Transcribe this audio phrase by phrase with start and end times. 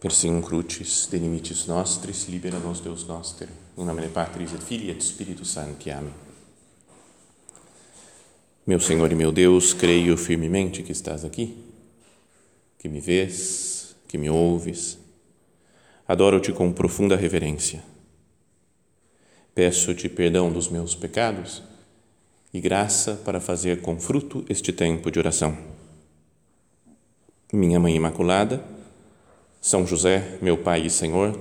[0.00, 1.18] Persim crucis de
[1.68, 3.48] nostris libera nos Deus noster.
[3.76, 5.90] In nomine Patris et Filii et Spiritus Sancti.
[5.90, 6.14] Amém.
[8.66, 11.54] Meu Senhor e meu Deus, creio firmemente que estás aqui,
[12.78, 14.98] que me vês, que me ouves.
[16.08, 17.84] Adoro-te com profunda reverência.
[19.54, 21.62] Peço-te perdão dos meus pecados
[22.54, 25.58] e graça para fazer com fruto este tempo de oração.
[27.52, 28.79] Minha Mãe Imaculada,
[29.60, 31.38] São José, meu Pai e Senhor,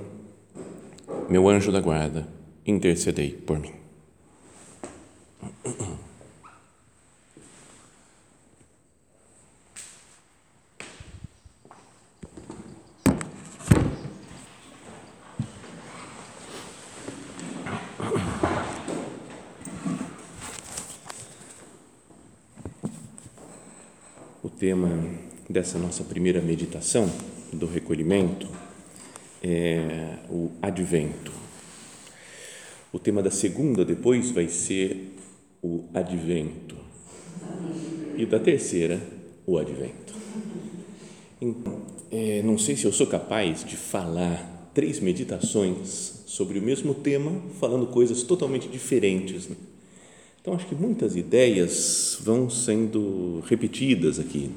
[1.29, 2.27] meu anjo da guarda,
[2.65, 3.71] intercedei por mim.
[24.43, 24.89] O tema
[25.49, 27.09] dessa nossa primeira meditação
[27.53, 28.47] do recolhimento
[29.41, 31.31] é o advento.
[32.91, 35.15] O tema da segunda depois vai ser
[35.61, 36.75] o advento.
[38.17, 38.99] E da terceira,
[39.45, 40.13] o advento.
[41.41, 46.93] Então, é, não sei se eu sou capaz de falar três meditações sobre o mesmo
[46.93, 49.47] tema, falando coisas totalmente diferentes.
[49.47, 49.55] Né?
[50.41, 54.51] Então, acho que muitas ideias vão sendo repetidas aqui.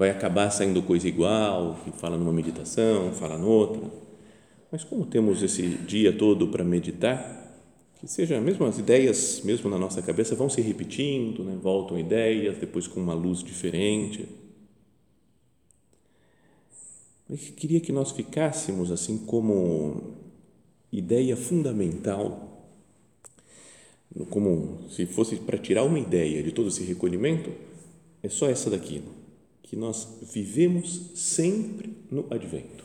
[0.00, 3.82] Vai acabar saindo coisa igual, fala numa meditação, fala noutra.
[4.72, 7.54] Mas como temos esse dia todo para meditar,
[7.96, 11.54] que seja mesmo as ideias, mesmo na nossa cabeça, vão se repetindo, né?
[11.62, 14.26] voltam ideias, depois com uma luz diferente.
[17.28, 20.14] Eu queria que nós ficássemos assim como
[20.90, 22.64] ideia fundamental
[24.30, 27.52] como se fosse para tirar uma ideia de todo esse recolhimento,
[28.22, 29.02] é só essa daqui,
[29.70, 32.82] que nós vivemos sempre no advento.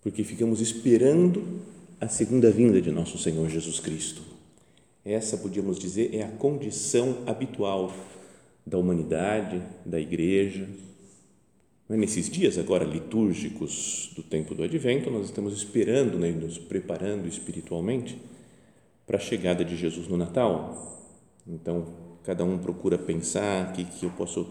[0.00, 1.42] Porque ficamos esperando
[2.00, 4.22] a segunda vinda de nosso Senhor Jesus Cristo.
[5.04, 7.92] Essa, podíamos dizer, é a condição habitual
[8.64, 10.68] da humanidade, da igreja.
[11.88, 18.16] Nesses dias agora litúrgicos do tempo do advento, nós estamos esperando, né, nos preparando espiritualmente
[19.04, 21.02] para a chegada de Jesus no Natal.
[21.44, 21.88] Então,
[22.22, 24.48] cada um procura pensar o que, que eu posso,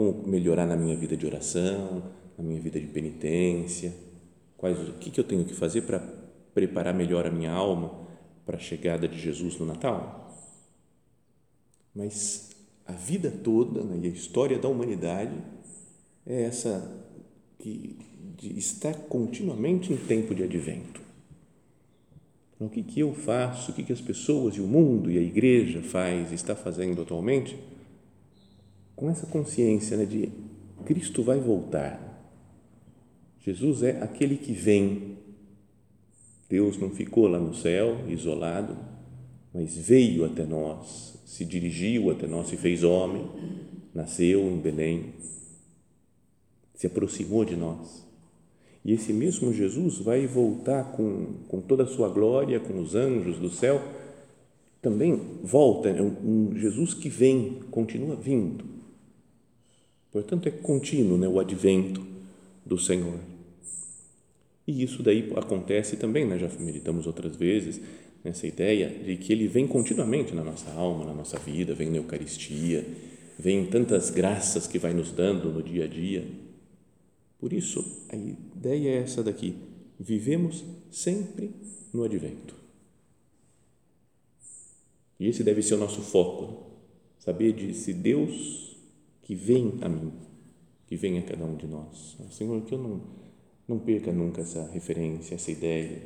[0.00, 2.02] como melhorar na minha vida de oração,
[2.38, 3.94] na minha vida de penitência,
[4.56, 5.98] quais, o que, que eu tenho que fazer para
[6.54, 8.08] preparar melhor a minha alma
[8.46, 10.34] para a chegada de Jesus no Natal.
[11.94, 12.50] Mas
[12.86, 15.36] a vida toda né, e a história da humanidade
[16.26, 17.04] é essa
[17.58, 17.98] que
[18.56, 21.02] estar continuamente em tempo de advento.
[22.54, 25.18] Então, o que, que eu faço, o que, que as pessoas e o mundo e
[25.18, 27.58] a igreja faz, está fazendo atualmente,
[29.00, 30.28] com essa consciência né, de
[30.84, 31.98] Cristo vai voltar.
[33.40, 35.16] Jesus é aquele que vem.
[36.50, 38.76] Deus não ficou lá no céu, isolado,
[39.54, 43.26] mas veio até nós, se dirigiu até nós, se fez homem,
[43.94, 45.14] nasceu em Belém,
[46.74, 48.10] se aproximou de nós
[48.84, 53.38] e esse mesmo Jesus vai voltar com, com toda a sua glória, com os anjos
[53.38, 53.80] do céu.
[54.80, 58.79] Também volta, é um, Jesus que vem, continua vindo.
[60.12, 62.04] Portanto, é contínuo né, o advento
[62.64, 63.18] do Senhor.
[64.66, 67.80] E isso daí acontece também, né, já meditamos outras vezes,
[68.24, 71.96] nessa ideia de que ele vem continuamente na nossa alma, na nossa vida, vem na
[71.96, 72.84] Eucaristia,
[73.38, 76.24] vem em tantas graças que vai nos dando no dia a dia
[77.40, 79.56] por isso, a ideia é essa daqui:
[79.98, 81.50] vivemos sempre
[81.92, 82.54] no advento.
[85.18, 86.70] E esse deve ser o nosso foco,
[87.18, 88.69] saber de se Deus
[89.30, 90.10] que vem a mim,
[90.88, 92.16] que vem a cada um de nós.
[92.32, 93.00] Senhor, que eu não,
[93.68, 96.02] não perca nunca essa referência, essa ideia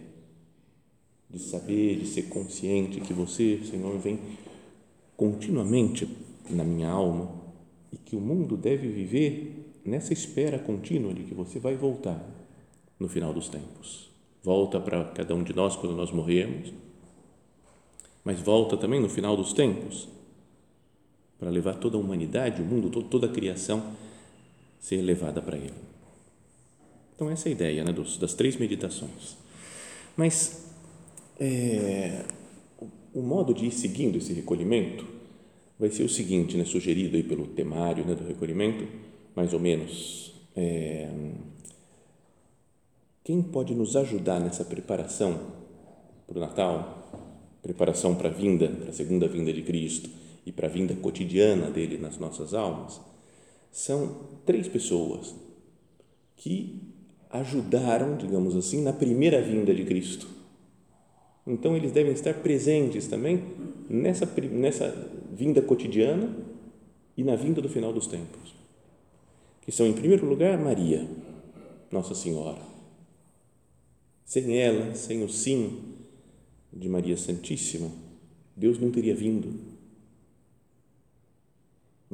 [1.30, 4.20] de saber, de ser consciente que você, Senhor, vem
[5.16, 6.06] continuamente
[6.50, 7.30] na minha alma
[7.90, 12.22] e que o mundo deve viver nessa espera contínua de que você vai voltar
[13.00, 14.10] no final dos tempos.
[14.42, 16.74] Volta para cada um de nós quando nós morrermos,
[18.22, 20.12] mas volta também no final dos tempos
[21.44, 23.92] para levar toda a humanidade, o mundo, toda a criação
[24.80, 25.74] ser levada para Ele.
[27.14, 29.36] Então, essa é a ideia né, dos, das três meditações.
[30.16, 30.64] Mas
[31.38, 32.24] é,
[33.12, 35.06] o modo de ir seguindo esse recolhimento
[35.78, 38.86] vai ser o seguinte, né, sugerido aí pelo temário né, do recolhimento,
[39.36, 40.32] mais ou menos.
[40.56, 41.10] É,
[43.22, 45.38] quem pode nos ajudar nessa preparação
[46.26, 47.28] para o Natal,
[47.62, 51.70] preparação para a vinda, para a segunda vinda de Cristo e para a vinda cotidiana
[51.70, 53.00] dele nas nossas almas,
[53.70, 55.34] são três pessoas
[56.36, 56.80] que
[57.30, 60.28] ajudaram, digamos assim, na primeira vinda de Cristo.
[61.46, 63.42] Então, eles devem estar presentes também
[63.88, 66.34] nessa, nessa vinda cotidiana
[67.16, 68.54] e na vinda do final dos tempos.
[69.62, 71.06] Que são, em primeiro lugar, Maria,
[71.90, 72.62] Nossa Senhora.
[74.24, 75.94] Sem ela, sem o sim
[76.72, 77.90] de Maria Santíssima,
[78.56, 79.73] Deus não teria vindo.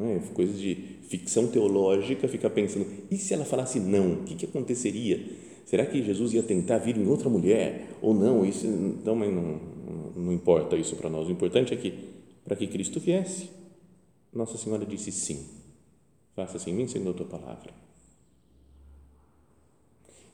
[0.01, 0.19] Não é?
[0.33, 5.23] Coisas de ficção teológica, ficar pensando, e se ela falasse não, o que, que aconteceria?
[5.67, 8.43] Será que Jesus ia tentar vir em outra mulher ou não?
[8.43, 9.61] Isso então, não,
[10.17, 11.29] não importa isso para nós.
[11.29, 11.93] O importante é que
[12.43, 13.51] para que Cristo viesse,
[14.33, 15.47] Nossa Senhora disse sim.
[16.35, 17.71] Faça-se em mim segundo a tua palavra.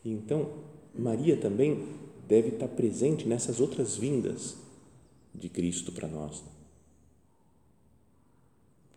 [0.04, 0.48] Então,
[0.96, 1.84] Maria também
[2.28, 4.56] deve estar presente nessas outras vindas
[5.34, 6.55] de Cristo para nós.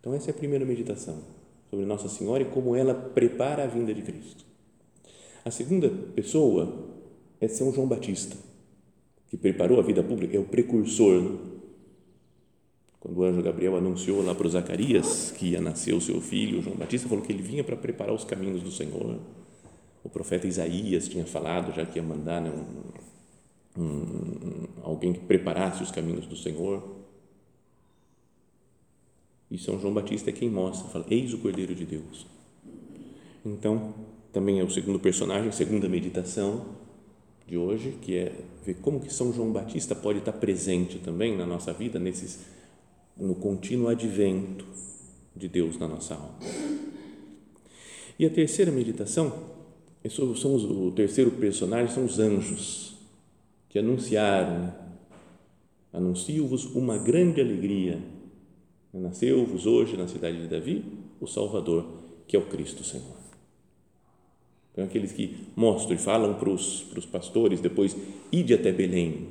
[0.00, 1.22] Então, essa é a primeira meditação
[1.68, 4.44] sobre Nossa Senhora e como ela prepara a vinda de Cristo.
[5.44, 6.88] A segunda pessoa
[7.40, 8.36] é São João Batista,
[9.28, 11.22] que preparou a vida pública, é o precursor.
[11.22, 11.38] Né?
[12.98, 16.60] Quando o anjo Gabriel anunciou lá para o Zacarias que ia nascer o seu filho,
[16.60, 19.18] João Batista falou que ele vinha para preparar os caminhos do Senhor.
[20.02, 22.50] O profeta Isaías tinha falado já que ia mandar né,
[23.78, 26.99] um, um, alguém que preparasse os caminhos do Senhor.
[29.50, 32.26] E São João Batista é quem mostra, fala: Eis o Cordeiro de Deus.
[33.44, 33.94] Então,
[34.32, 36.66] também é o segundo personagem, segunda meditação
[37.46, 38.32] de hoje, que é
[38.64, 42.40] ver como que São João Batista pode estar presente também na nossa vida, nesses,
[43.16, 44.64] no contínuo advento
[45.34, 46.38] de Deus na nossa alma.
[48.18, 49.32] E a terceira meditação,
[50.04, 52.94] é são os, o terceiro personagem são os anjos,
[53.68, 54.72] que anunciaram,
[55.92, 57.98] anuncio-vos uma grande alegria,
[58.92, 60.84] nasceu-vos hoje na cidade de Davi
[61.20, 61.86] o Salvador,
[62.26, 63.20] que é o Cristo Senhor.
[64.72, 67.96] Então, aqueles que mostram e falam para os, para os pastores depois,
[68.30, 69.28] ide até Belém,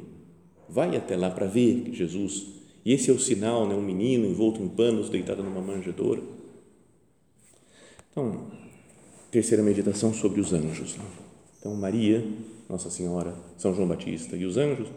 [0.67, 2.47] vai até lá para ver Jesus.
[2.85, 3.73] E esse é o sinal, né?
[3.73, 6.21] um menino envolto em panos, deitado numa manjedoura.
[8.11, 8.47] Então,
[9.31, 10.97] terceira meditação sobre os anjos.
[10.97, 11.05] Né?
[11.59, 12.25] Então, Maria,
[12.67, 14.89] Nossa Senhora, São João Batista e os anjos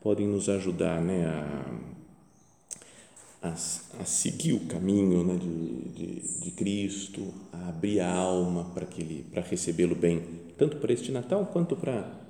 [0.00, 1.92] podem nos ajudar né, a
[3.42, 8.86] a, a seguir o caminho né, de, de, de, Cristo, a abrir a alma para
[8.86, 10.22] que ele para recebê-lo bem,
[10.56, 12.22] tanto para este Natal quanto para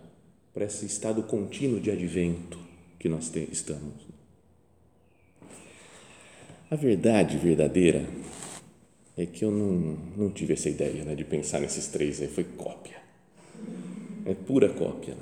[0.54, 2.58] para esse estado contínuo de advento
[2.98, 4.06] que nós te, estamos.
[6.70, 8.06] A verdade verdadeira
[9.16, 12.44] é que eu não, não tive essa ideia né, de pensar nesses três aí, foi
[12.44, 12.96] cópia.
[14.24, 15.16] É pura cópia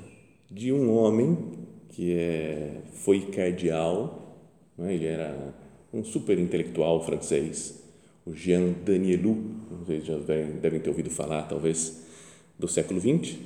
[0.49, 1.37] de um homem
[1.89, 4.37] que é, foi cardeal,
[4.79, 4.93] é?
[4.93, 5.53] ele era
[5.93, 7.81] um super intelectual francês,
[8.25, 9.37] o Jean Danielou,
[9.85, 12.05] se já devem ter ouvido falar, talvez,
[12.57, 13.37] do século XX,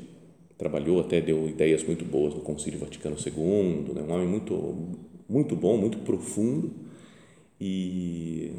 [0.57, 4.01] trabalhou até, deu ideias muito boas no Concílio Vaticano II, né?
[4.01, 4.75] um homem muito,
[5.27, 6.71] muito bom, muito profundo,
[7.59, 8.51] e,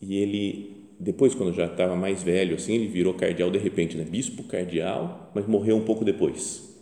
[0.00, 4.04] e ele, depois, quando já estava mais velho, assim, ele virou cardeal de repente, né?
[4.04, 6.74] bispo cardeal, mas morreu um pouco depois,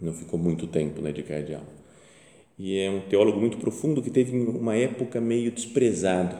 [0.00, 1.77] não ficou muito tempo né, de cardeal
[2.58, 6.36] e é um teólogo muito profundo que teve uma época meio desprezado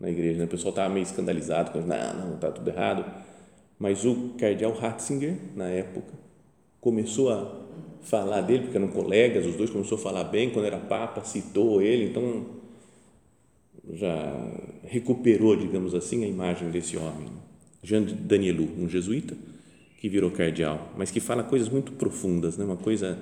[0.00, 0.38] na igreja.
[0.38, 0.44] Né?
[0.46, 3.04] O pessoal estava meio escandalizado, com, não, não, está tudo errado.
[3.78, 6.14] Mas o cardeal Ratzinger, na época,
[6.80, 7.60] começou a
[8.00, 11.82] falar dele, porque eram colegas, os dois começou a falar bem, quando era papa, citou
[11.82, 12.46] ele, então
[13.92, 14.34] já
[14.84, 17.28] recuperou, digamos assim, a imagem desse homem.
[17.82, 19.36] Jean Danielou, um jesuíta,
[19.98, 22.64] que virou cardeal, mas que fala coisas muito profundas, né?
[22.64, 23.18] uma coisa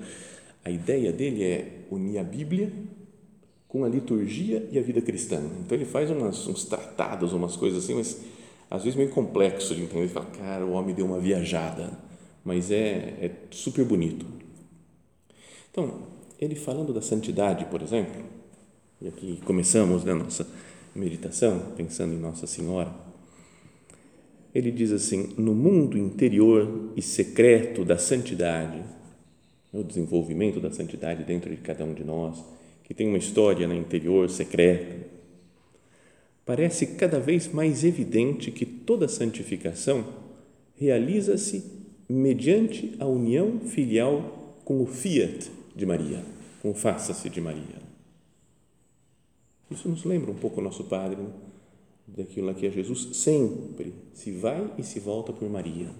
[0.63, 2.71] a ideia dele é unir a Bíblia
[3.67, 5.41] com a liturgia e a vida cristã.
[5.61, 8.19] Então ele faz umas, uns tratados, umas coisas assim, mas
[8.69, 10.01] às vezes meio complexo de entender.
[10.01, 11.91] Ele fala, cara, o homem deu uma viajada,
[12.43, 14.25] mas é, é super bonito.
[15.71, 16.03] Então,
[16.39, 18.23] ele falando da santidade, por exemplo,
[19.01, 20.45] e aqui começamos a né, nossa
[20.95, 22.93] meditação pensando em Nossa Senhora.
[24.53, 28.83] Ele diz assim: no mundo interior e secreto da santidade,
[29.71, 32.43] o desenvolvimento da santidade dentro de cada um de nós,
[32.83, 35.07] que tem uma história no interior secreta.
[36.45, 40.05] Parece cada vez mais evidente que toda santificação
[40.75, 41.63] realiza-se
[42.07, 46.23] mediante a união filial com o fiat de Maria,
[46.61, 47.89] com o faça-se de Maria.
[49.69, 51.29] Isso nos lembra um pouco o nosso Padre, né?
[52.07, 55.91] daquilo que é Jesus sempre se vai e se volta por Maria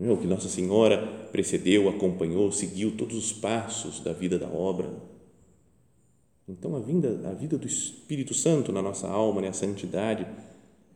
[0.00, 4.90] o que Nossa Senhora precedeu, acompanhou, seguiu todos os passos da vida da obra.
[6.48, 10.26] Então, a, vinda, a vida do Espírito Santo na nossa alma, né, a santidade,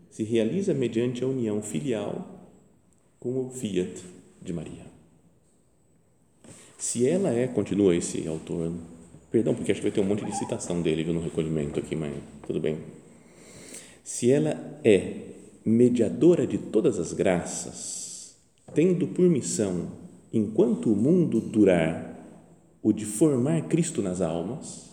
[0.08, 2.48] se realiza mediante a união filial
[3.18, 4.02] com o fiat
[4.40, 4.84] de Maria.
[6.78, 8.72] Se ela é, continua esse autor,
[9.30, 12.12] perdão, porque acho que vai ter um monte de citação dele no recolhimento aqui, mas
[12.46, 12.78] tudo bem.
[14.02, 15.28] Se ela é
[15.64, 18.01] mediadora de todas as graças,
[18.74, 19.92] tendo por missão,
[20.32, 22.10] enquanto o mundo durar,
[22.82, 24.90] o de formar Cristo nas almas,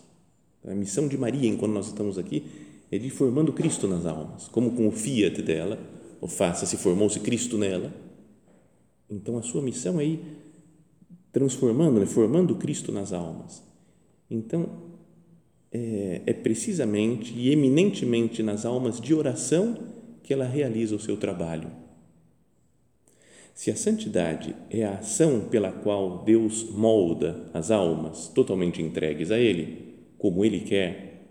[0.66, 2.44] a missão de Maria, enquanto nós estamos aqui,
[2.92, 5.80] é de formando Cristo nas almas, como com o fiat dela,
[6.22, 7.94] o faça-se, formou-se Cristo nela.
[9.10, 10.20] Então a sua missão é ir
[11.32, 13.64] transformando, né, formando Cristo nas almas.
[14.30, 14.70] Então
[15.72, 19.78] é, é precisamente e eminentemente nas almas de oração
[20.24, 21.70] que ela realiza o seu trabalho.
[23.60, 29.38] Se a santidade é a ação pela qual Deus molda as almas totalmente entregues a
[29.38, 31.28] Ele, como Ele quer,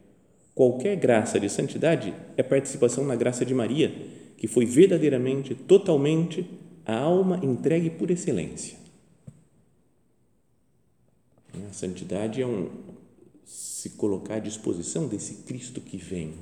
[0.54, 3.90] qualquer graça de santidade é participação na graça de Maria,
[4.36, 6.46] que foi verdadeiramente, totalmente
[6.84, 8.76] a alma entregue por excelência.
[11.66, 12.68] A santidade é um
[13.42, 16.34] se colocar à disposição desse Cristo que vem.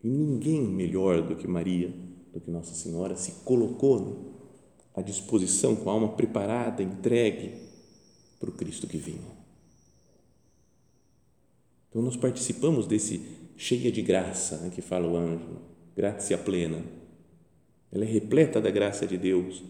[0.00, 1.92] E ninguém melhor do que Maria
[2.32, 4.34] do que Nossa Senhora se colocou
[4.94, 7.54] à disposição com a alma preparada, entregue
[8.38, 9.40] para o Cristo que vinha.
[11.88, 13.20] Então nós participamos desse
[13.56, 15.58] cheia de graça, né, que fala o anjo,
[15.94, 16.82] graça plena.
[17.92, 19.62] Ela é repleta da graça de Deus.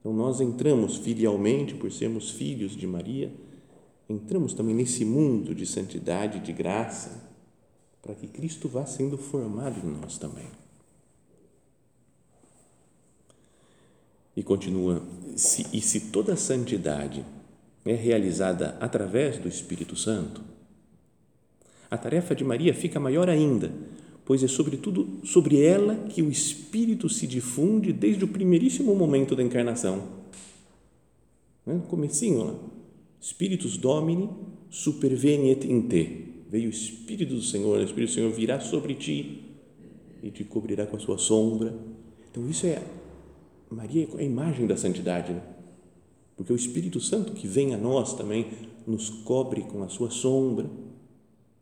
[0.00, 3.32] Então nós entramos filialmente, por sermos filhos de Maria,
[4.08, 7.28] entramos também nesse mundo de santidade, de graça,
[8.00, 10.46] para que Cristo vá sendo formado em nós também.
[14.38, 15.02] E continua:
[15.34, 17.24] se, e se toda santidade
[17.84, 20.40] é realizada através do Espírito Santo,
[21.90, 23.72] a tarefa de Maria fica maior ainda,
[24.24, 29.42] pois é sobretudo sobre ela que o Espírito se difunde desde o primeiríssimo momento da
[29.42, 30.06] encarnação.
[31.66, 32.54] No comecinho lá,
[33.20, 34.28] Spiritus Domini
[34.70, 36.44] superveniet in te.
[36.48, 39.42] Veio o Espírito do Senhor, o Espírito do Senhor virá sobre ti
[40.22, 41.74] e te cobrirá com a sua sombra.
[42.30, 42.80] Então isso é
[43.70, 45.42] Maria é a imagem da santidade, né?
[46.36, 48.50] porque o Espírito Santo que vem a nós também
[48.86, 50.70] nos cobre com a sua sombra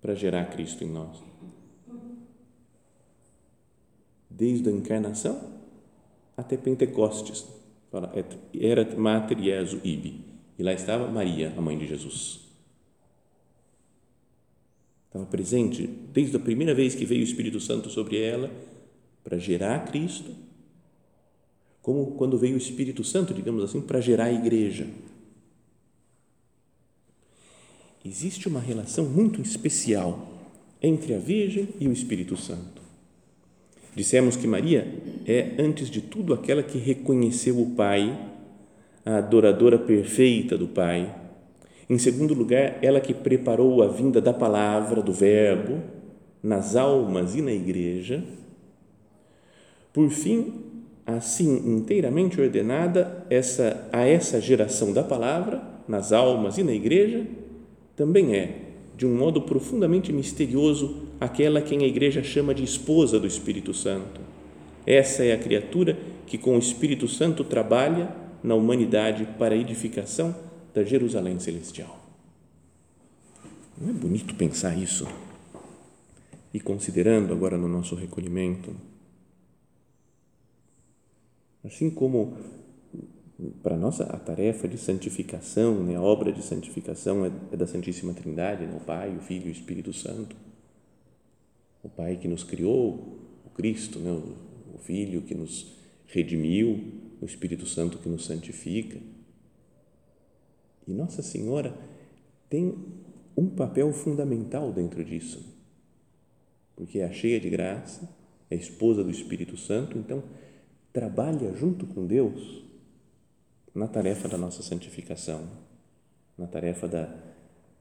[0.00, 1.22] para gerar Cristo em nós.
[4.30, 5.56] Desde a encarnação
[6.36, 7.46] até Pentecostes.
[7.90, 8.12] Fala,
[8.52, 10.20] erat mater Jesu ibi.
[10.58, 12.40] E lá estava Maria, a mãe de Jesus.
[15.06, 18.50] Estava presente desde a primeira vez que veio o Espírito Santo sobre ela
[19.24, 20.30] para gerar Cristo
[21.86, 24.88] como quando veio o Espírito Santo, digamos assim, para gerar a igreja.
[28.04, 30.26] Existe uma relação muito especial
[30.82, 32.82] entre a Virgem e o Espírito Santo.
[33.94, 38.18] Dissemos que Maria é, antes de tudo, aquela que reconheceu o Pai,
[39.04, 41.14] a adoradora perfeita do Pai.
[41.88, 45.80] Em segundo lugar, ela que preparou a vinda da palavra, do Verbo,
[46.42, 48.24] nas almas e na igreja.
[49.92, 50.65] Por fim,
[51.06, 57.24] assim inteiramente ordenada essa, a essa geração da palavra, nas almas e na igreja,
[57.94, 58.62] também é,
[58.96, 64.20] de um modo profundamente misterioso, aquela quem a igreja chama de esposa do Espírito Santo.
[64.84, 65.96] Essa é a criatura
[66.26, 68.08] que com o Espírito Santo trabalha
[68.42, 70.34] na humanidade para a edificação
[70.74, 72.04] da Jerusalém celestial.
[73.80, 75.06] Não é bonito pensar isso?
[76.52, 78.74] E considerando agora no nosso recolhimento,
[81.66, 82.36] Assim como
[83.62, 88.14] para nós a tarefa de santificação, né, a obra de santificação é, é da Santíssima
[88.14, 90.36] Trindade, né, o Pai, o Filho e o Espírito Santo.
[91.82, 95.74] O Pai que nos criou, o Cristo, né, o, o Filho que nos
[96.06, 96.80] redimiu,
[97.20, 98.98] o Espírito Santo que nos santifica.
[100.86, 101.76] E Nossa Senhora
[102.48, 102.74] tem
[103.36, 105.44] um papel fundamental dentro disso,
[106.76, 108.08] porque é cheia de graça,
[108.48, 110.22] é esposa do Espírito Santo, então
[110.96, 112.62] trabalha junto com Deus
[113.74, 115.46] na tarefa da nossa santificação,
[116.38, 117.14] na tarefa da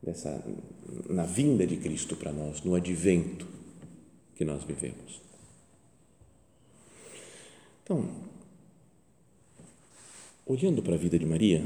[0.03, 0.43] dessa
[1.09, 3.47] na vinda de Cristo para nós, no advento
[4.35, 5.21] que nós vivemos.
[7.81, 8.05] Então,
[10.45, 11.63] olhando para a vida de Maria,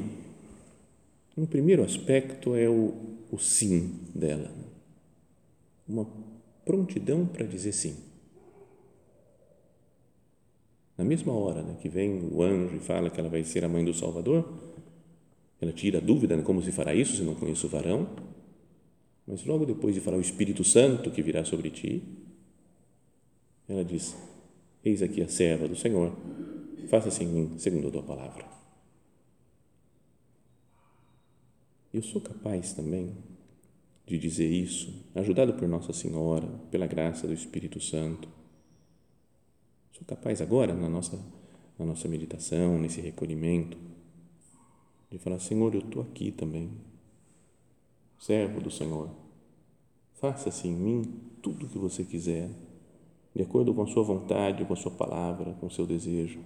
[1.35, 2.93] um primeiro aspecto é o,
[3.31, 4.51] o sim dela,
[5.87, 6.07] uma
[6.63, 8.08] prontidão para dizer sim
[10.99, 13.69] na mesma hora né, que vem o anjo e fala que ela vai ser a
[13.69, 14.45] mãe do Salvador,
[15.61, 18.09] ela tira a dúvida, né, como se fará isso se não conheço o varão?
[19.25, 22.03] Mas logo depois de falar o Espírito Santo que virá sobre ti,
[23.69, 24.13] ela diz:
[24.83, 26.11] Eis aqui a serva do Senhor,
[26.89, 28.45] faça-se em mim segundo a tua palavra.
[31.93, 33.15] Eu sou capaz também
[34.05, 38.38] de dizer isso, ajudado por Nossa Senhora, pela graça do Espírito Santo.
[39.99, 41.19] Sou capaz agora, na nossa,
[41.77, 43.77] na nossa meditação, nesse recolhimento,
[45.11, 46.71] de falar: Senhor, eu estou aqui também,
[48.17, 49.09] servo do Senhor.
[50.13, 51.03] Faça-se em mim
[51.41, 52.49] tudo o que você quiser,
[53.35, 56.39] de acordo com a sua vontade, com a sua palavra, com o seu desejo.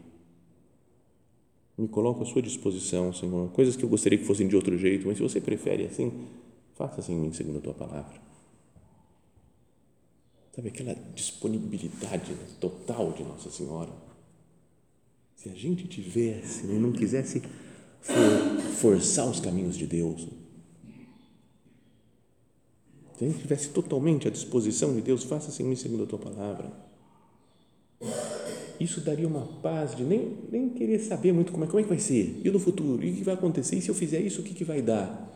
[1.77, 3.51] Me coloco à sua disposição, Senhor.
[3.51, 6.27] Coisas que eu gostaria que fossem de outro jeito, mas se você prefere assim,
[6.73, 8.32] faça-se em mim segundo a tua palavra.
[10.55, 13.89] Sabe aquela disponibilidade total de Nossa Senhora?
[15.35, 17.41] Se a gente tivesse e não quisesse
[17.99, 20.27] for, forçar os caminhos de Deus,
[23.17, 26.19] se a gente tivesse totalmente à disposição de Deus, faça-se em mim segundo a tua
[26.19, 26.71] palavra.
[28.79, 31.89] Isso daria uma paz de nem, nem querer saber muito como é, como é que
[31.89, 34.41] vai ser, e no futuro, e o que vai acontecer, e se eu fizer isso,
[34.41, 35.32] o que, que vai dar?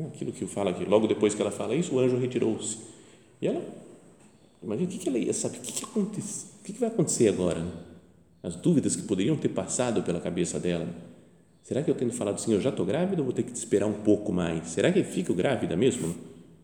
[0.00, 2.78] É aquilo que fala aqui, logo depois que ela fala isso, o anjo retirou-se.
[3.40, 3.62] E ela,
[4.62, 6.88] imagina o que, que ela ia saber, o que, que, acontece, o que, que vai
[6.88, 7.60] acontecer agora?
[7.60, 7.72] Né?
[8.42, 10.88] As dúvidas que poderiam ter passado pela cabeça dela
[11.68, 13.86] Será que eu tendo falado assim, eu já estou grávida ou vou ter que esperar
[13.86, 14.68] um pouco mais?
[14.68, 16.14] Será que eu fico grávida mesmo?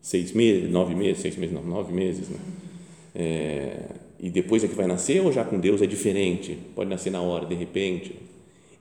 [0.01, 2.39] Seis meses, nove meses, seis meses, não, nove meses, né?
[3.13, 3.85] É,
[4.19, 6.57] e depois é que vai nascer ou já com Deus é diferente?
[6.73, 8.15] Pode nascer na hora, de repente.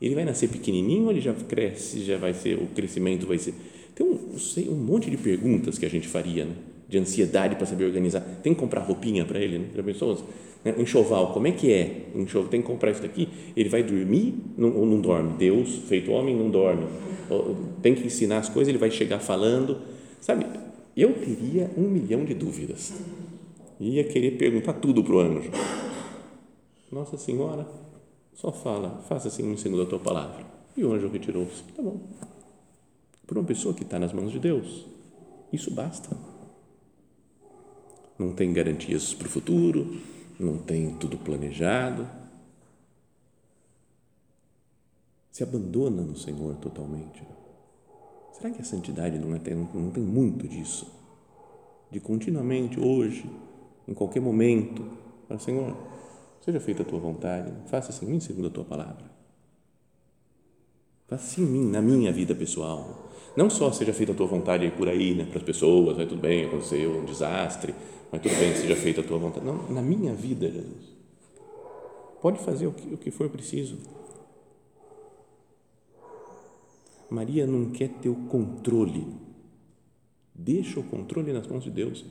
[0.01, 3.53] Ele vai nascer pequenininho ou ele já cresce, já vai ser, o crescimento vai ser...
[3.95, 6.55] Tem um, sei, um monte de perguntas que a gente faria, né?
[6.89, 8.21] de ansiedade para saber organizar.
[8.43, 9.67] Tem que comprar roupinha para ele, né?
[9.75, 10.19] Já pensou?
[10.65, 10.75] Né?
[10.79, 12.09] Enxoval, como é que é?
[12.15, 13.29] Enxoval, tem que comprar isso daqui.
[13.57, 15.35] Ele vai dormir ou não dorme?
[15.39, 16.87] Deus, feito homem, não dorme.
[17.83, 19.79] Tem que ensinar as coisas, ele vai chegar falando.
[20.21, 20.47] Sabe,
[20.97, 22.93] eu teria um milhão de dúvidas.
[23.81, 25.51] Ia querer perguntar tudo para o anjo.
[26.93, 27.67] Nossa Senhora,
[28.35, 30.45] só fala, faça assim um segundo a tua palavra.
[30.77, 31.65] E o anjo retirou-se.
[31.75, 31.99] Tá bom.
[33.27, 34.87] Para uma pessoa que está nas mãos de Deus,
[35.53, 36.15] isso basta.
[38.19, 40.01] Não tem garantias para o futuro,
[40.39, 42.07] não tem tudo planejado.
[45.31, 47.27] Se abandona no Senhor totalmente.
[48.33, 49.41] Será que a santidade não, é,
[49.75, 50.87] não tem muito disso?
[51.91, 53.29] De continuamente, hoje,
[53.87, 54.85] em qualquer momento,
[55.27, 55.77] para Senhor,
[56.41, 59.11] seja feita a tua vontade, faça-se em mim segundo a tua palavra.
[61.07, 63.11] Faça-se em mim, na minha vida pessoal.
[63.37, 66.21] Não só seja feita a tua vontade por aí, né, para as pessoas, vai tudo
[66.21, 67.75] bem, aconteceu um desastre,
[68.11, 69.45] mas tudo bem, seja feita a tua vontade.
[69.45, 70.95] Não, na minha vida, Jesus.
[72.21, 73.77] Pode fazer o que, o que for preciso.
[77.11, 79.07] Maria não quer ter o controle.
[80.35, 82.05] Deixa o controle nas mãos de Deus.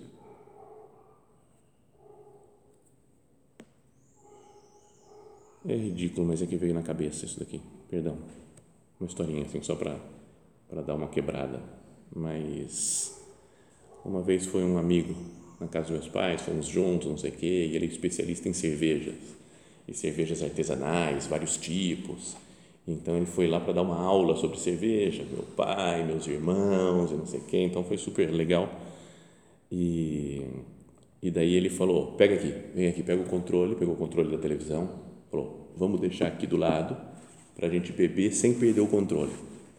[5.66, 7.62] É ridículo, mas é que veio na cabeça isso daqui.
[7.90, 8.18] Perdão.
[9.00, 9.98] Uma historinha assim, só para
[10.82, 11.62] dar uma quebrada.
[12.16, 13.22] Mas
[14.04, 15.16] uma vez foi um amigo
[15.60, 18.50] na casa dos meus pais, fomos juntos, não sei o quê, e ele é especialista
[18.50, 19.16] em cervejas,
[19.88, 22.36] e cervejas artesanais, vários tipos.
[22.88, 27.16] Então ele foi lá para dar uma aula sobre cerveja, meu pai, meus irmãos, e
[27.16, 28.70] não sei quem, então foi super legal.
[29.72, 30.46] E,
[31.22, 34.38] e daí ele falou: pega aqui, vem aqui, pega o controle, pegou o controle da
[34.38, 34.90] televisão,
[35.32, 36.98] falou: vamos deixar aqui do lado
[37.56, 39.32] para a gente beber sem perder o controle.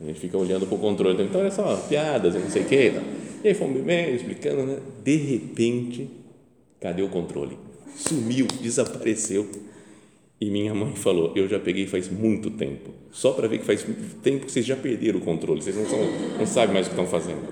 [0.04, 2.92] A gente fica olhando para o controle, então olha só, piadas, não sei o quê.
[3.42, 4.78] E aí fomos bebendo, explicando, né?
[5.02, 6.10] De repente,
[6.80, 7.58] cadê o controle?
[7.96, 9.48] Sumiu, desapareceu.
[10.40, 13.86] E minha mãe falou: Eu já peguei faz muito tempo, só para ver que faz
[14.22, 15.98] tempo que vocês já perderam o controle, vocês não, são,
[16.38, 17.48] não sabem mais o que estão fazendo.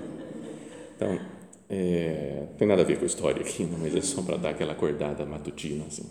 [0.95, 1.19] Então,
[1.69, 4.49] é, tem nada a ver com a história aqui, não, mas é só para dar
[4.49, 5.85] aquela acordada matutina.
[5.87, 6.05] Assim.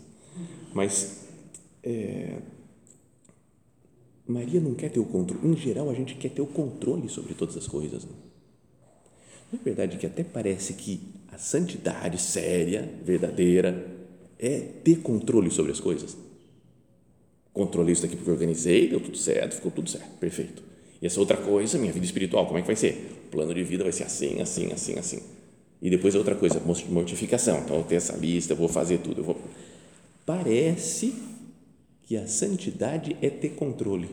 [0.74, 1.28] Mas,
[1.84, 2.38] é,
[4.32, 7.34] Maria não quer ter o controle, em geral, a gente quer ter o controle sobre
[7.34, 8.04] todas as coisas.
[8.04, 8.12] Né?
[9.52, 13.86] Não é verdade que até parece que a santidade séria, verdadeira,
[14.38, 16.16] é ter controle sobre as coisas?
[17.52, 20.62] Controlei isso daqui porque organizei, deu tudo certo, ficou tudo certo, perfeito.
[21.00, 23.24] E essa outra coisa, minha vida espiritual, como é que vai ser?
[23.26, 25.20] O plano de vida vai ser assim, assim, assim, assim.
[25.82, 27.58] E depois outra coisa, mortificação.
[27.58, 29.22] Então, eu tenho essa lista, eu vou fazer tudo.
[29.22, 29.36] Vou...
[30.24, 31.12] Parece
[32.04, 34.08] que a santidade é ter controle.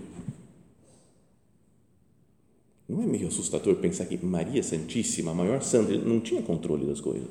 [2.89, 6.99] Não é meio assustador pensar que Maria Santíssima, a maior santa, não tinha controle das
[6.99, 7.29] coisas?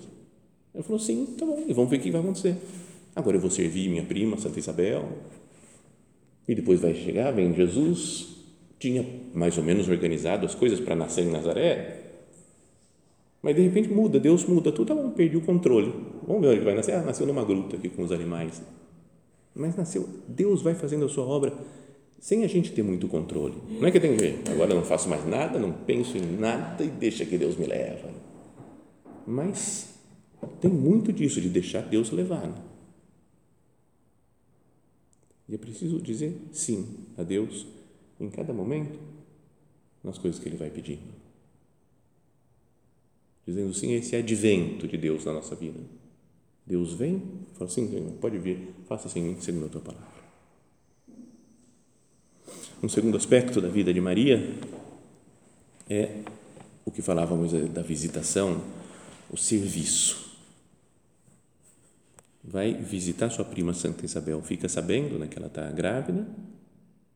[0.73, 2.57] Ele falou: sim, tá bom, vamos ver o que vai acontecer.
[3.17, 5.09] Agora eu vou servir minha prima, Santa Isabel,
[6.47, 8.37] e depois vai chegar, vem Jesus,
[8.79, 11.99] tinha mais ou menos organizado as coisas para nascer em Nazaré,
[13.43, 15.93] mas de repente muda, Deus muda tudo, tá bom, perdi o controle.
[16.27, 16.95] Vamos ver onde vai nascer.
[16.95, 18.61] Ah, nasceu numa gruta aqui com os animais.
[19.55, 20.09] Mas nasceu.
[20.27, 21.53] Deus vai fazendo a sua obra
[22.21, 23.57] sem a gente ter muito controle.
[23.81, 26.85] Não é que tem que ver, agora não faço mais nada, não penso em nada
[26.85, 28.11] e deixa que Deus me leva.
[29.27, 29.95] Mas
[30.61, 32.47] tem muito disso, de deixar Deus levar.
[32.47, 32.55] Né?
[35.49, 37.67] E é preciso dizer sim a Deus
[38.21, 38.99] em cada momento
[40.03, 41.19] nas coisas que Ele vai pedindo.
[43.47, 45.81] Dizendo sim a esse advento de Deus na nossa vida.
[46.67, 47.23] Deus vem,
[47.55, 50.18] fala assim, pode vir, faça assim, segundo a tua palavra.
[52.81, 54.55] Um segundo aspecto da vida de Maria
[55.91, 56.23] é
[56.85, 58.63] o que falávamos da visitação,
[59.29, 60.39] o serviço.
[62.45, 66.25] Vai visitar sua prima Santa Isabel, fica sabendo né, que ela está grávida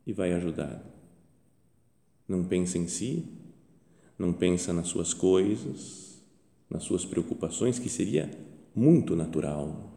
[0.05, 0.83] e vai ajudar.
[2.27, 3.23] Não pensa em si,
[4.19, 6.21] não pensa nas suas coisas,
[6.69, 8.29] nas suas preocupações, que seria
[8.75, 9.93] muito natural.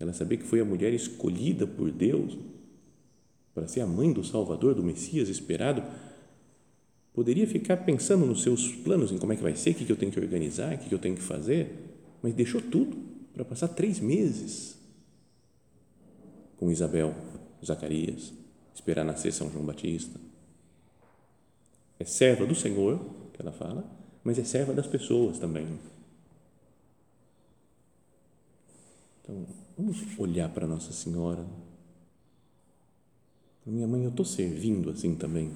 [0.00, 2.36] Ela sabia que foi a mulher escolhida por Deus
[3.58, 5.82] para ser a mãe do Salvador, do Messias esperado,
[7.12, 9.96] poderia ficar pensando nos seus planos, em como é que vai ser, o que eu
[9.96, 11.74] tenho que organizar, o que eu tenho que fazer,
[12.22, 12.96] mas deixou tudo
[13.34, 14.78] para passar três meses
[16.56, 17.12] com Isabel,
[17.64, 18.32] Zacarias,
[18.72, 20.20] esperar nascer São João Batista.
[21.98, 23.00] É serva do Senhor,
[23.32, 23.84] que ela fala,
[24.22, 25.66] mas é serva das pessoas também.
[29.20, 29.44] Então,
[29.76, 31.44] vamos olhar para Nossa Senhora
[33.70, 35.52] minha mãe, eu estou servindo assim também.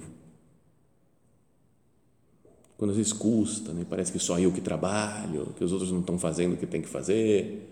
[2.77, 3.85] Quando às vezes custa, né?
[3.89, 6.81] parece que só eu que trabalho, que os outros não estão fazendo o que tem
[6.81, 7.69] que fazer.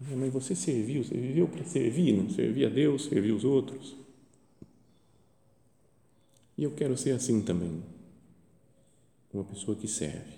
[0.00, 3.96] Minha mãe, você serviu, você viveu para servir, não servir a Deus, servir os outros.
[6.56, 7.82] E eu quero ser assim também,
[9.32, 10.36] uma pessoa que serve.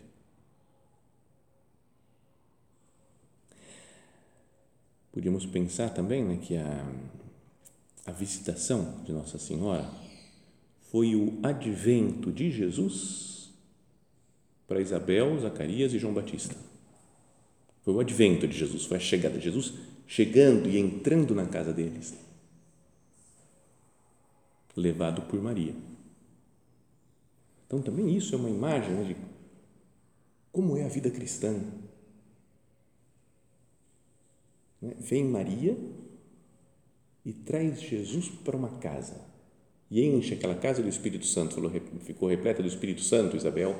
[5.13, 6.87] Podíamos pensar também né, que a
[8.09, 9.87] a visitação de Nossa Senhora
[10.91, 13.53] foi o advento de Jesus
[14.67, 16.57] para Isabel, Zacarias e João Batista.
[17.83, 19.75] Foi o advento de Jesus, foi a chegada de Jesus
[20.07, 22.17] chegando e entrando na casa deles,
[24.75, 25.75] levado por Maria.
[27.67, 29.17] Então, também isso é uma imagem né, de
[30.51, 31.53] como é a vida cristã.
[34.81, 34.95] Né?
[34.99, 35.77] Vem Maria
[37.29, 39.21] e traz Jesus para uma casa
[39.91, 43.79] e enche aquela casa do Espírito Santo, falou, ficou repleta do Espírito Santo, Isabel,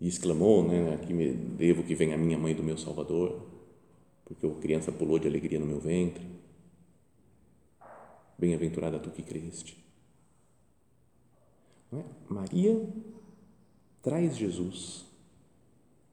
[0.00, 3.44] e exclamou, né, que me devo que venha a minha mãe do meu Salvador,
[4.24, 6.24] porque a criança pulou de alegria no meu ventre.
[8.38, 9.84] Bem-aventurada tu que creste.
[11.92, 12.02] É?
[12.28, 12.80] Maria
[14.00, 15.04] traz Jesus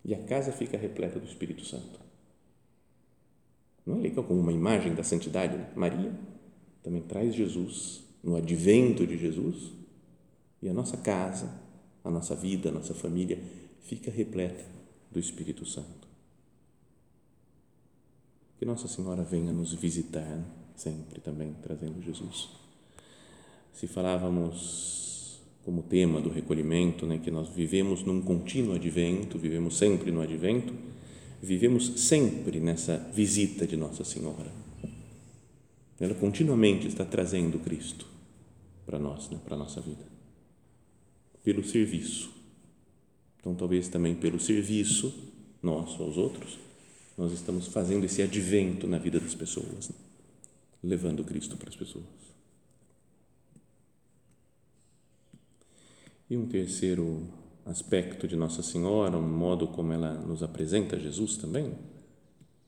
[0.03, 2.08] e a casa fica repleta do Espírito Santo.
[3.85, 5.57] Não é legal como uma imagem da santidade?
[5.57, 5.69] Né?
[5.75, 6.13] Maria
[6.83, 9.71] também traz Jesus no advento de Jesus
[10.61, 11.49] e a nossa casa,
[12.03, 13.39] a nossa vida, a nossa família
[13.81, 14.65] fica repleta
[15.11, 16.07] do Espírito Santo.
[18.57, 20.43] Que Nossa Senhora venha nos visitar
[20.75, 22.49] sempre também trazendo Jesus.
[23.73, 30.11] Se falávamos como tema do recolhimento, né, que nós vivemos num contínuo advento, vivemos sempre
[30.11, 30.73] no advento,
[31.41, 34.51] vivemos sempre nessa visita de Nossa Senhora.
[35.99, 38.05] Ela continuamente está trazendo Cristo
[38.85, 40.05] para nós, né, para a nossa vida.
[41.43, 42.31] Pelo serviço.
[43.39, 45.13] Então, talvez também pelo serviço
[45.61, 46.57] nosso aos outros,
[47.17, 49.95] nós estamos fazendo esse advento na vida das pessoas, né?
[50.81, 52.05] levando Cristo para as pessoas.
[56.29, 57.27] E um terceiro
[57.69, 61.73] aspecto de Nossa Senhora, o modo como ela nos apresenta Jesus também,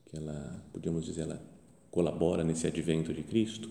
[0.06, 1.42] que ela, podemos dizer, ela
[1.90, 3.70] colabora nesse advento de Cristo,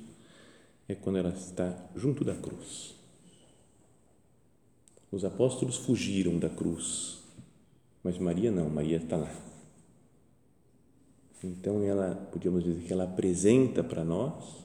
[0.89, 2.95] é quando ela está junto da cruz.
[5.13, 7.19] Os apóstolos fugiram da cruz,
[8.03, 9.33] mas Maria não, Maria está lá.
[11.43, 14.65] Então ela, podíamos dizer que ela apresenta para nós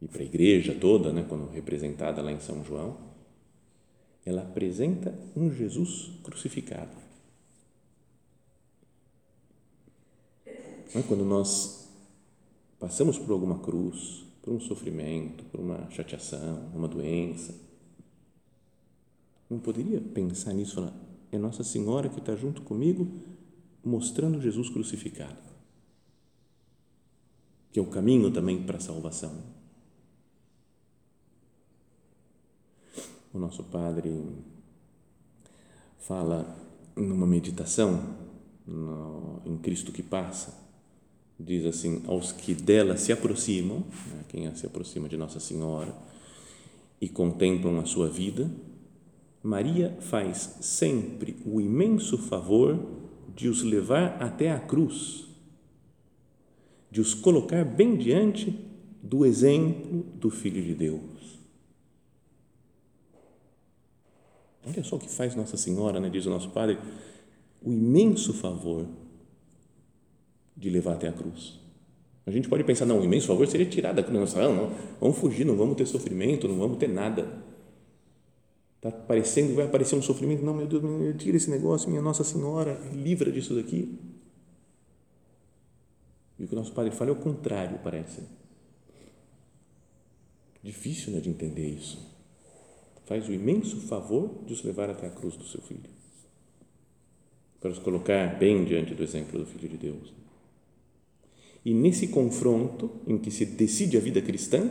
[0.00, 3.07] e para a igreja toda, né, quando representada lá em São João,
[4.28, 6.96] ela apresenta um Jesus crucificado.
[10.46, 11.02] É?
[11.06, 11.88] Quando nós
[12.78, 17.54] passamos por alguma cruz, por um sofrimento, por uma chateação, uma doença,
[19.48, 20.94] não poderia pensar nisso, falar,
[21.32, 23.10] é Nossa Senhora que está junto comigo
[23.84, 25.36] mostrando Jesus crucificado,
[27.72, 29.57] que é o caminho também para a salvação.
[33.38, 34.20] O nosso padre
[35.96, 36.56] fala
[36.96, 38.16] numa meditação
[38.66, 40.58] no em Cristo que passa,
[41.38, 45.94] diz assim: aos que dela se aproximam, né, quem se aproxima de Nossa Senhora
[47.00, 48.50] e contemplam a sua vida,
[49.40, 52.76] Maria faz sempre o imenso favor
[53.36, 55.28] de os levar até a cruz,
[56.90, 58.58] de os colocar bem diante
[59.00, 61.17] do exemplo do Filho de Deus.
[64.68, 66.78] Olha só o que faz Nossa Senhora, né, diz o nosso Padre,
[67.62, 68.86] o imenso favor
[70.56, 71.58] de levar até a cruz.
[72.26, 74.34] A gente pode pensar, não, o imenso favor seria tirar da cruz.
[74.34, 77.42] Não, não, vamos fugir, não vamos ter sofrimento, não vamos ter nada.
[78.76, 80.44] Está aparecendo, vai aparecer um sofrimento.
[80.44, 80.82] Não, meu Deus,
[81.16, 83.98] tira esse negócio, minha Nossa Senhora, livra disso daqui.
[86.38, 88.20] E o que o nosso Padre fala é o contrário, parece.
[90.62, 91.98] Difícil né, de entender isso.
[93.08, 95.88] Faz o imenso favor de os levar até a cruz do seu filho.
[97.58, 100.12] Para os colocar bem diante do exemplo do Filho de Deus.
[101.64, 104.62] E nesse confronto em que se decide a vida cristã,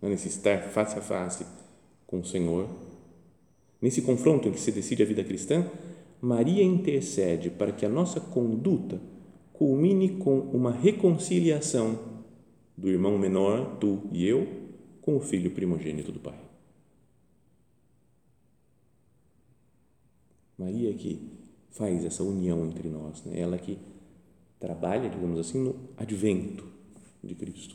[0.00, 1.44] né, nesse estar face a face
[2.06, 2.66] com o Senhor,
[3.78, 5.70] nesse confronto em que se decide a vida cristã,
[6.18, 8.98] Maria intercede para que a nossa conduta
[9.52, 11.98] culmine com uma reconciliação
[12.74, 14.48] do irmão menor, tu e eu,
[15.02, 16.51] com o filho primogênito do Pai.
[20.58, 21.18] Maria que
[21.70, 23.40] faz essa união entre nós, né?
[23.40, 23.78] ela que
[24.60, 26.66] trabalha, digamos assim, no advento
[27.22, 27.74] de Cristo.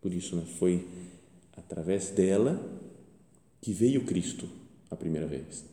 [0.00, 0.86] Por isso, né, foi
[1.56, 2.60] através dela
[3.60, 4.46] que veio Cristo
[4.90, 5.64] a primeira vez.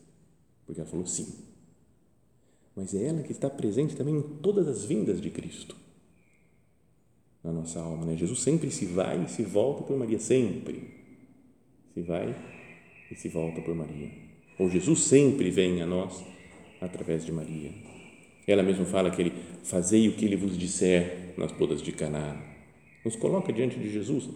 [0.64, 1.44] Porque ela falou sim.
[2.74, 5.76] Mas é ela que está presente também em todas as vindas de Cristo
[7.42, 8.06] na nossa alma.
[8.06, 8.16] Né?
[8.16, 10.94] Jesus sempre se vai e se volta por Maria, sempre.
[11.92, 12.34] Se vai
[13.12, 14.10] e se volta por Maria.
[14.58, 16.24] Ou Jesus sempre vem a nós
[16.80, 17.70] através de Maria.
[18.46, 22.40] Ela mesma fala que ele fazei o que ele vos disser nas bodas de Caná.
[23.04, 24.30] Nos coloca diante de Jesus,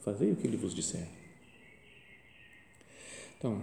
[0.00, 1.08] fazei o que ele vos disser.
[3.38, 3.62] Então,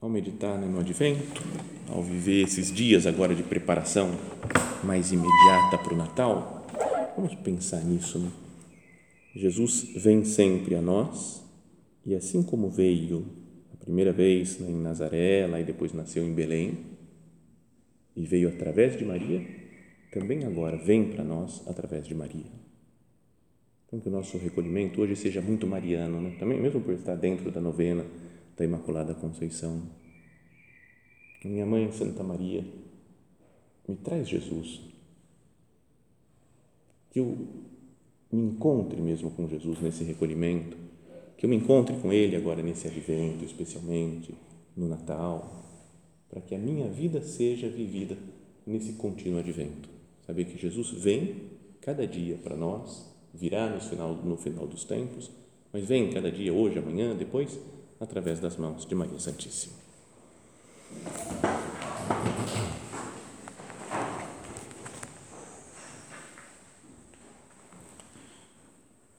[0.00, 1.42] ao meditar no advento,
[1.88, 4.10] ao viver esses dias agora de preparação
[4.82, 6.66] mais imediata para o Natal,
[7.14, 8.18] vamos pensar nisso.
[8.18, 8.30] Né?
[9.36, 11.41] Jesus vem sempre a nós
[12.04, 13.26] e assim como veio
[13.72, 16.78] a primeira vez em Nazaré, lá e depois nasceu em Belém,
[18.14, 19.44] e veio através de Maria,
[20.12, 22.62] também agora vem para nós através de Maria.
[23.86, 26.36] Então, que o nosso recolhimento hoje seja muito mariano, né?
[26.38, 28.04] também mesmo por estar dentro da novena
[28.56, 29.82] da Imaculada Conceição.
[31.44, 32.64] Minha mãe, Santa Maria,
[33.88, 34.80] me traz Jesus.
[37.10, 37.36] Que eu
[38.30, 40.76] me encontre mesmo com Jesus nesse recolhimento,
[41.42, 44.32] que eu me encontre com Ele agora nesse advento, especialmente
[44.76, 45.64] no Natal,
[46.30, 48.16] para que a minha vida seja vivida
[48.64, 49.88] nesse contínuo advento.
[50.24, 51.50] Saber que Jesus vem
[51.80, 55.32] cada dia para nós, virá no final, no final dos tempos,
[55.72, 57.58] mas vem cada dia, hoje, amanhã, depois,
[57.98, 59.74] através das mãos de Maria Santíssima.